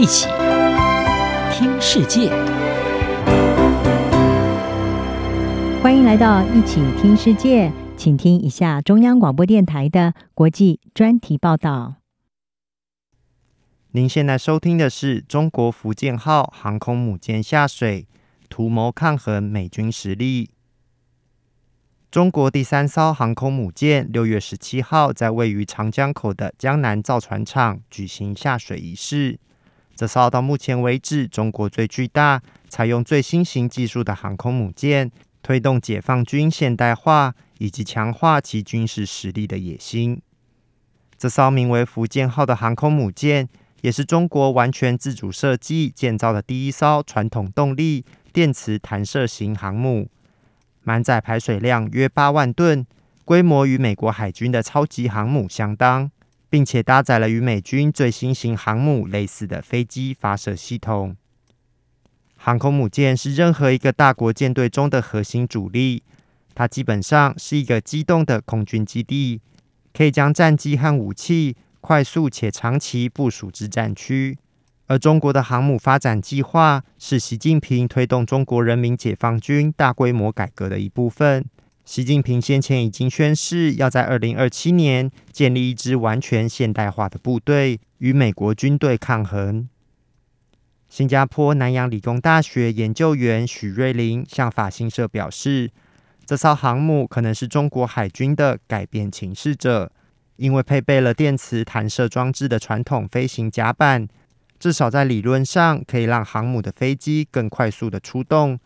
[0.00, 0.28] 一起
[1.52, 2.30] 听世界，
[5.82, 11.96] 欢迎来到一起听世界，请听一下中央广播电台的国际专题报道。
[13.90, 18.06] 您现在收听的是中国福建号航空母舰下水，
[18.48, 20.48] 图谋抗衡美军实力。
[22.10, 29.38] 中国第三艘航空母舰六月十七号在位于长江口的江南造船厂举行下水仪式。
[30.00, 32.40] 这艘到目前为止中国最巨大、
[32.70, 40.22] 采用最新型技术的航空母舰，推动解放军现代化以及强化其军事实力的野心。
[41.18, 43.46] 这艘名为“福建号”的航空母舰，
[43.82, 50.08] 也是中国完全自主设计建造的第一艘传统动力电磁弹射型航母。
[50.82, 52.86] 满载排水量约八万吨，
[53.26, 56.10] 规模与美国海军的超级航母相当，
[56.50, 61.16] 并且搭载了与美军最新型航母类似的飞机发射系统。
[62.36, 66.02] 航空母舰是任何一个大国舰队中的核心主力，
[66.54, 69.40] 它基本上是一个机动的空军基地，
[69.92, 74.36] 可以将战机和武器快速且长期部署至战区。
[74.86, 81.44] 而中国的航母发展计划是习近平推动中国人民解放军大规模改革的一部分。
[81.90, 89.68] 习近平先前已经宣誓，要在二零二七年建立一支完全现代化的部队，与美国军队抗衡。
[90.88, 95.72] 新加坡南洋理工大学研究员许瑞麟向法新社表示，
[96.24, 99.90] 这艘航母可能是中国海军的改变情势者，
[100.36, 104.06] 因为配备了电磁弹射装置的传统飞行甲板。
[104.60, 108.60] 至少在理论上，可以让航母的飞机更快速的出动，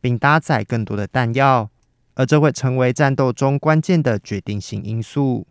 [0.00, 1.68] 并搭载更多的弹药，
[2.14, 5.46] 而这会成为战斗中关键的决定性因素。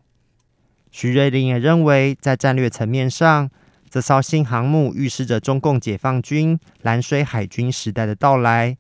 [0.92, 3.50] 徐瑞麟也认为，在战略层面上，
[3.90, 8.78] 这艘新航母预示着中共解放军蓝水海军时代的到来。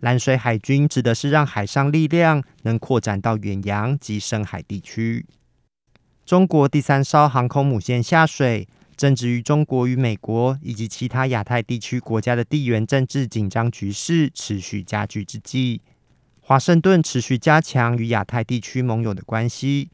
[0.00, 5.24] 蓝水海军指的是让海上力量能扩展到远洋及深海地区。
[6.24, 8.68] 中国第三艘航空母舰下水。
[8.94, 15.80] 正值于中国与美国以及其他亚太地区国家的地缘政治紧张局势持续加剧之际，
[16.52, 19.88] 华盛顿持续加强与亚太地区盟友的关系。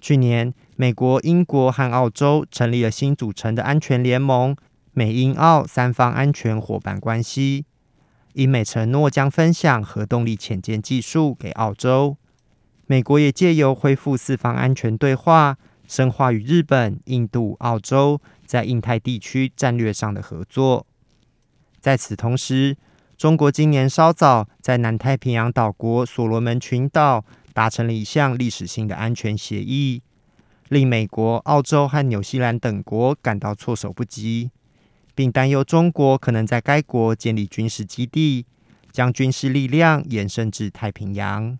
[0.00, 4.54] 去年，美国、英国和澳洲成立了新组成的安全联盟——
[4.94, 7.66] 美英澳三方安全伙伴关系。
[8.34, 12.16] 英美承诺将分享核动力潜舰技术给澳洲，
[12.86, 15.58] 美国也借由恢复四方安全对话，
[15.88, 20.86] 深化与日本、印度、澳洲在印太地区战略上的合作。
[21.80, 22.76] 在此同时，
[23.16, 30.02] 中国今年稍早在南太平洋岛国所罗门群岛达成了一项历史性的安全协议，
[30.68, 34.50] 令美国、澳洲和纽西兰等国感到措手不及，
[35.14, 38.46] 并担忧中国可能在该国建立军事基地，
[38.90, 41.56] 将军事力量延伸至太平洋。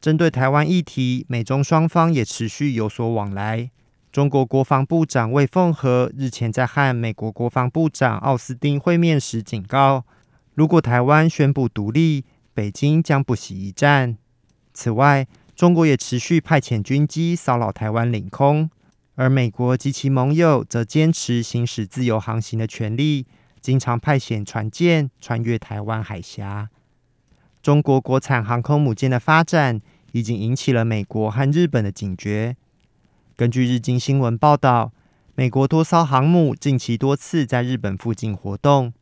[0.00, 3.70] 针对台湾议题，美中双方也持续有所往来。
[4.12, 10.04] 中国国防部长魏凤和日前在和美国国防部长奥斯汀会面时警告，
[10.56, 12.24] 如果台湾宣布独立，
[12.54, 14.16] 北京将不惜一战。
[14.72, 18.70] 此外，中国也持续派遣军机骚扰台湾领空，
[19.16, 23.26] 而美国及其盟友则坚持行使自由航行的权利，
[23.60, 26.70] 经常派遣船舰穿越台湾海峡。
[27.60, 29.78] 中国国产航空母舰的发展
[30.12, 32.56] 已经引起了美国和日本的警觉。
[33.36, 34.90] 根据日经新闻报道，
[35.34, 38.94] 美国多艘航母近期多次在日本附近活动。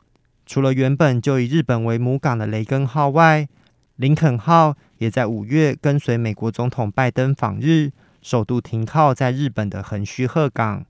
[0.45, 3.47] 除了原本就以日本为母港的雷根号外，
[3.95, 7.91] 林肯号也在五月跟随美国总统拜登访日，
[8.21, 10.85] 首度停靠在日本的横须贺港。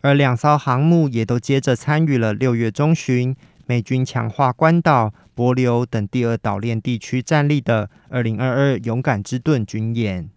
[0.00, 3.34] 而两艘航母也都接着参与了六月中旬。
[3.66, 10.28] 美军强化关岛、帛琉等第二岛链地区战力的二零二二勇敢之盾军演。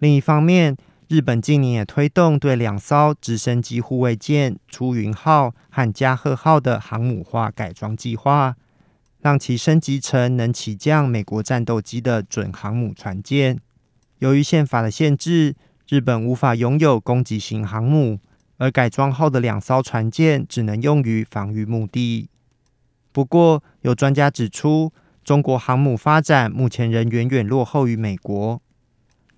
[0.00, 0.76] 另一方面，
[1.08, 8.56] 日本近年也推动对两艘直升机护卫舰出云号和加贺号的航母化改装计划，
[9.20, 13.60] 让其升级成能起降美国战斗机的准航母船舰。
[14.18, 15.54] 由于宪法的限制，
[15.88, 18.18] 日本无法拥有攻击型航母。
[18.58, 22.30] 而改装后的两艘船舰只能用于防御目的。
[23.12, 24.90] 不过，有专家指出，
[25.22, 28.62] 中国航母发展目前仍远远落后于美国。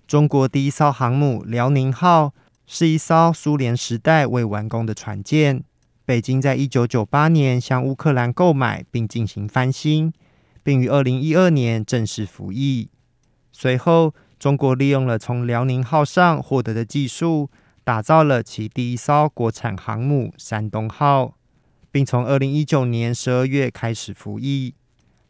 [0.09, 2.33] 中国第一艘航母辽宁号
[2.65, 5.63] 是一艘苏联时代未完工的船舰，
[6.03, 10.11] 北京在一九九八年向乌克兰购买并进行翻新，
[10.63, 12.89] 并于二零一二年正式服役。
[13.51, 17.51] 随后，中国利用了从辽宁号上获得的技术。
[17.83, 21.35] 打造了其第一艘国产航母“山东号”，
[21.91, 24.73] 并从二零一九年十二月开始服役。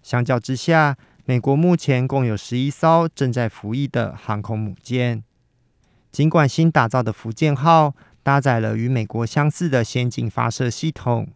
[0.01, 0.97] 相较之下，
[1.29, 5.23] 美国目前共有十一艘正在服役的航空母舰。
[6.11, 11.27] 尽管新打造的福建号搭载了与美国相似的先进发射系统，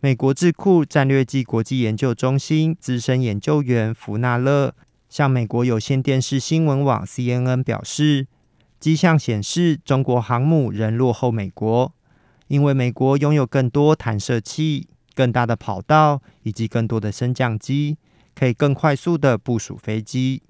[0.00, 4.74] 美国智库战略暨国际研究中心资深研究员福纳勒
[5.10, 8.26] 向美国有线电视新闻网 CNN 表示，
[8.80, 11.92] 迹象显示中国航母仍落后美国。
[12.46, 17.98] 因为美国拥有更多弹射器、更大的跑道以及更多的升降机，
[18.34, 20.42] 可以更快速的部署飞机。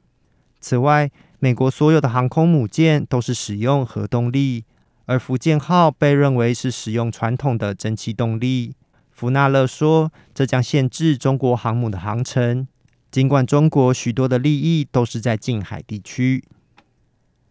[0.60, 4.64] 此外，美国所有的航空母舰都是使用核动力，
[5.04, 8.74] 而福建号被认为是使用传统的蒸汽动力。
[9.10, 12.66] 福纳勒说，这将限制中国航母的航程，
[13.10, 16.42] 尽管中国许多的利益都是在近海地区。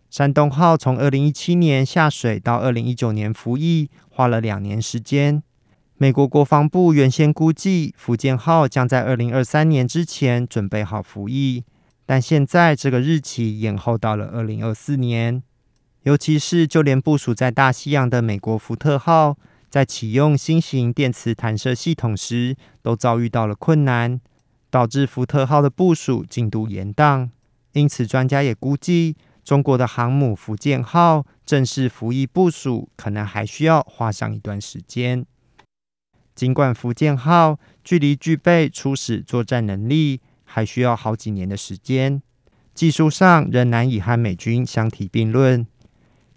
[0.09, 5.41] 山东号从二零一七年下水到二零一九年服役，花了两年时间。
[6.03, 11.63] 美国国防部原先估计福建号将在二零二三年之前准备好服役，
[12.05, 15.41] 但现在这个日期延后到了二零二四年。
[16.01, 19.37] 尤其是就连部署在大西洋的美国福特号，
[19.69, 24.19] 在启用新型电磁弹射系统时，都遭遇到了困难，
[24.69, 27.29] 导致福特号的部署进度延宕。
[27.71, 29.15] 因此，专家也估计。
[29.45, 35.25] 中国的航母福建号正式服役部署，可能还需要花上一段时间。
[36.35, 42.21] 尽管福建号距离具备初始作战能力还需要好几年的时间，
[42.73, 45.65] 技术上仍难以和美军相提并论，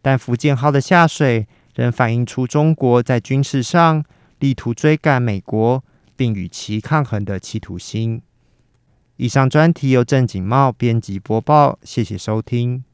[0.02, 4.04] 但福建号的下水仍反映出中国在军事上
[4.38, 5.84] 力图追赶美国
[6.14, 8.22] 并与其抗衡的企图心。
[9.16, 12.85] 以上专题由郑锦茂编辑播报，谢谢收听。